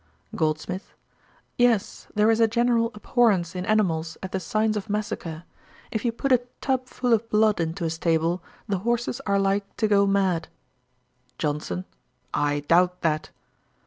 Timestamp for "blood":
7.29-7.59